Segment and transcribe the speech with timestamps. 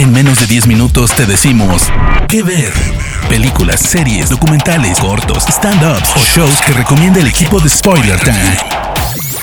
[0.00, 1.82] En menos de 10 minutos te decimos
[2.26, 2.72] qué ver.
[3.28, 8.56] Películas, series, documentales, cortos, stand-ups o shows que recomienda el equipo de Spoiler Time.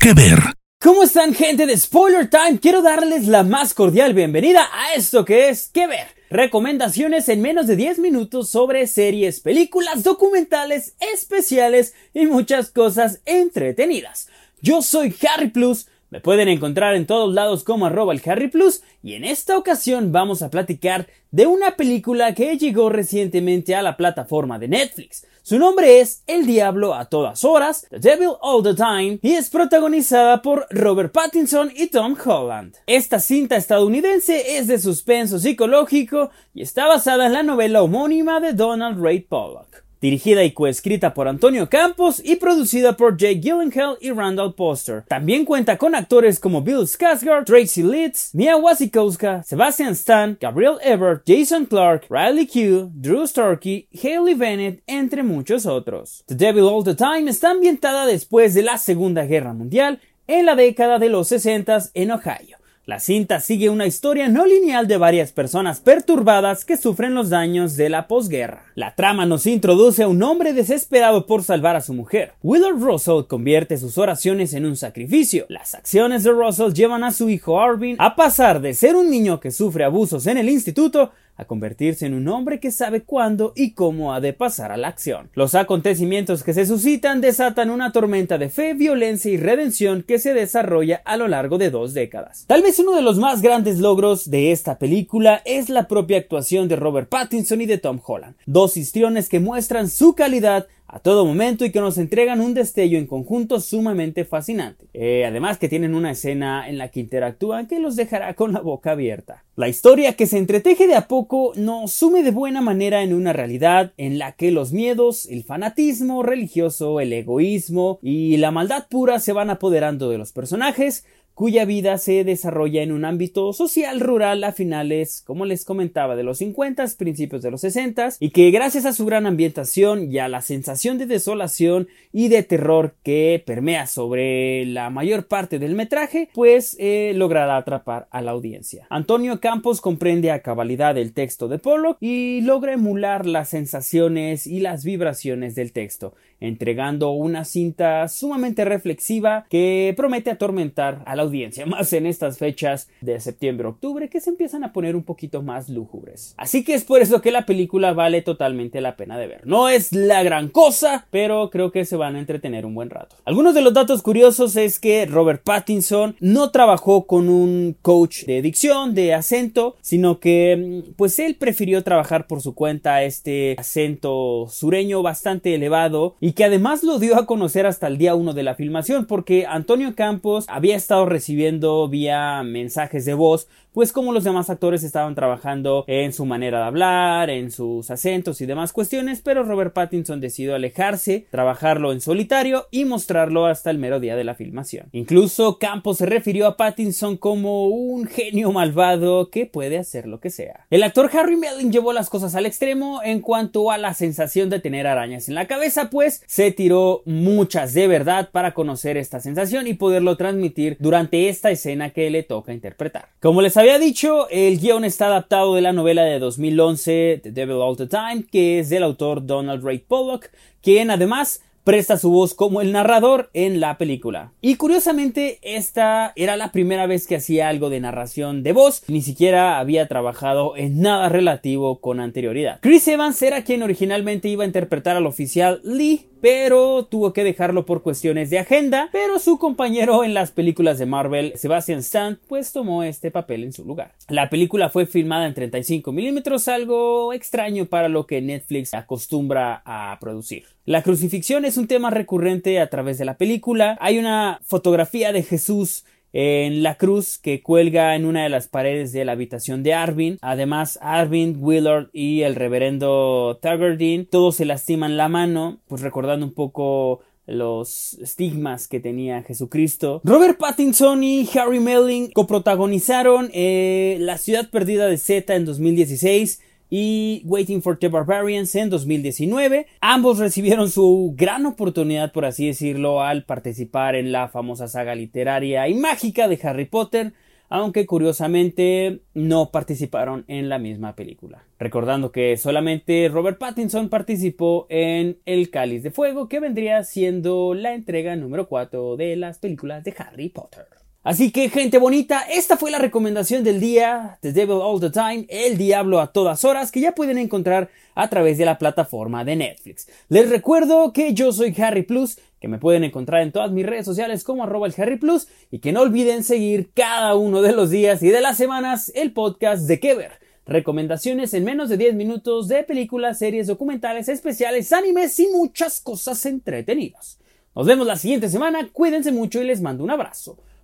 [0.01, 0.39] ¿Qué ver?
[0.81, 2.59] ¿Cómo están gente de Spoiler Time?
[2.59, 6.07] Quiero darles la más cordial bienvenida a esto que es ¿Qué ver?
[6.31, 14.27] Recomendaciones en menos de 10 minutos sobre series, películas, documentales, especiales y muchas cosas entretenidas.
[14.59, 18.81] Yo soy Harry Plus me pueden encontrar en todos lados como arroba el Harry Plus
[19.03, 23.97] y en esta ocasión vamos a platicar de una película que llegó recientemente a la
[23.97, 25.27] plataforma de Netflix.
[25.43, 29.49] Su nombre es El Diablo a todas horas, The Devil All the Time y es
[29.49, 32.75] protagonizada por Robert Pattinson y Tom Holland.
[32.85, 38.53] Esta cinta estadounidense es de suspenso psicológico y está basada en la novela homónima de
[38.53, 44.11] Donald Ray Pollock dirigida y coescrita por Antonio Campos y producida por Jake Gyllenhaal y
[44.11, 45.03] Randall Poster.
[45.07, 51.23] También cuenta con actores como Bill Skarsgård, Tracy Litz, Mia Wasikowska, Sebastian Stan, Gabriel Ebert,
[51.25, 56.23] Jason Clark, Riley Q, Drew Starkey, Haley Bennett, entre muchos otros.
[56.27, 60.55] The Devil All the Time está ambientada después de la Segunda Guerra Mundial en la
[60.55, 62.56] década de los 60 en Ohio.
[62.87, 67.75] La cinta sigue una historia no lineal de varias personas perturbadas que sufren los daños
[67.75, 68.63] de la posguerra.
[68.75, 72.31] La trama nos introduce a un hombre desesperado por salvar a su mujer.
[72.41, 75.45] Willard Russell convierte sus oraciones en un sacrificio.
[75.49, 79.41] Las acciones de Russell llevan a su hijo Arvin a pasar de ser un niño
[79.41, 83.71] que sufre abusos en el instituto a convertirse en un hombre que sabe cuándo y
[83.71, 85.29] cómo ha de pasar a la acción.
[85.33, 90.33] Los acontecimientos que se suscitan desatan una tormenta de fe, violencia y redención que se
[90.33, 92.45] desarrolla a lo largo de dos décadas.
[92.47, 96.67] Tal vez uno de los más grandes logros de esta película es la propia actuación
[96.67, 101.25] de Robert Pattinson y de Tom Holland, dos histriones que muestran su calidad a todo
[101.25, 104.85] momento y que nos entregan un destello en conjunto sumamente fascinante.
[104.93, 108.61] Eh, además que tienen una escena en la que interactúan que los dejará con la
[108.61, 109.43] boca abierta.
[109.55, 113.33] La historia que se entreteje de a poco nos sume de buena manera en una
[113.33, 119.19] realidad en la que los miedos, el fanatismo religioso, el egoísmo y la maldad pura
[119.19, 121.05] se van apoderando de los personajes,
[121.37, 126.23] cuya vida se desarrolla en un ámbito social rural a finales, como les comentaba, de
[126.23, 130.29] los 50, principios de los 60 y que gracias a su gran ambientación y a
[130.29, 136.29] la sensación de desolación y de terror que permea sobre la mayor parte del metraje,
[136.33, 138.87] pues eh, logrará atrapar a la audiencia.
[138.89, 144.59] Antonio Campos comprende a cabalidad el texto de Pollock y logra emular las sensaciones y
[144.59, 151.65] las vibraciones del texto, entregando una cinta sumamente reflexiva que promete atormentar a la audiencia,
[151.65, 156.33] más en estas fechas de septiembre-octubre que se empiezan a poner un poquito más lúgubres.
[156.37, 159.41] Así que es por eso que la película vale totalmente la pena de ver.
[159.45, 163.15] No es la gran cosa, pero creo que se van a entretener un buen rato.
[163.25, 168.41] Algunos de los datos curiosos es que Robert Pattinson no trabajó con un coach de
[168.41, 174.47] dicción, de acento, sino que mm, pues él prefirió trabajar por su cuenta este acento
[174.49, 178.43] sureño bastante elevado y que además lo dio a conocer hasta el día 1 de
[178.43, 183.47] la filmación porque Antonio Campos había estado recibiendo vía mensajes de voz
[183.77, 188.41] pues como los demás actores estaban trabajando en su manera de hablar, en sus acentos
[188.41, 193.77] y demás cuestiones, pero Robert Pattinson decidió alejarse, trabajarlo en solitario y mostrarlo hasta el
[193.77, 194.87] mero día de la filmación.
[194.93, 200.31] Incluso Campos se refirió a Pattinson como un genio malvado que puede hacer lo que
[200.31, 200.65] sea.
[200.71, 204.59] El actor Harry Melling llevó las cosas al extremo en cuanto a la sensación de
[204.59, 209.67] tener arañas en la cabeza, pues se tiró muchas de verdad para conocer esta sensación
[209.67, 213.09] y poderlo transmitir durante esta escena que le toca interpretar.
[213.19, 217.31] Como les había había dicho, el guion está adaptado de la novela de 2011 The
[217.33, 220.29] Devil All the Time, que es del autor Donald Ray Pollock,
[220.61, 224.31] quien además presta su voz como el narrador en la película.
[224.39, 229.01] Y curiosamente, esta era la primera vez que hacía algo de narración de voz, ni
[229.01, 232.59] siquiera había trabajado en nada relativo con anterioridad.
[232.61, 237.65] Chris Evans era quien originalmente iba a interpretar al oficial Lee, pero tuvo que dejarlo
[237.65, 242.51] por cuestiones de agenda, pero su compañero en las películas de Marvel, Sebastian Stan, pues
[242.51, 243.93] tomó este papel en su lugar.
[244.09, 249.97] La película fue filmada en 35 milímetros, algo extraño para lo que Netflix acostumbra a
[249.99, 250.45] producir.
[250.65, 253.77] La crucifixión es un tema recurrente a través de la película.
[253.79, 258.91] Hay una fotografía de Jesús en la cruz que cuelga en una de las paredes
[258.91, 260.17] de la habitación de Arvin.
[260.21, 266.33] Además, Arvin, Willard y el reverendo Taggardine todos se lastiman la mano, pues recordando un
[266.33, 270.01] poco los estigmas que tenía Jesucristo.
[270.05, 277.21] Robert Pattinson y Harry Melling coprotagonizaron eh, La ciudad perdida de Z en 2016 y
[277.25, 279.67] Waiting for the Barbarians en 2019.
[279.81, 285.67] Ambos recibieron su gran oportunidad, por así decirlo, al participar en la famosa saga literaria
[285.67, 287.13] y mágica de Harry Potter.
[287.49, 291.45] aunque curiosamente no participaron en la misma película.
[291.57, 297.73] Recordando que solamente Robert Pattinson participó en El Cáliz de Fuego, que vendría siendo la
[297.73, 300.65] entrega número 4 de las películas de Harry Potter.
[301.07, 305.25] Así que, gente bonita, esta fue la recomendación del día, The Devil All the Time,
[305.29, 309.37] El Diablo a todas horas, que ya pueden encontrar a través de la plataforma de
[309.37, 309.87] Netflix.
[310.09, 313.85] Les recuerdo que yo soy Harry Plus, que me pueden encontrar en todas mis redes
[313.85, 317.69] sociales como arroba el Harry Plus, y que no olviden seguir cada uno de los
[317.69, 320.11] días y de las semanas el podcast de Kever.
[320.45, 326.25] Recomendaciones en menos de 10 minutos de películas, series, documentales, especiales, animes y muchas cosas
[326.25, 327.17] entretenidas.
[327.55, 330.37] Nos vemos la siguiente semana, cuídense mucho y les mando un abrazo.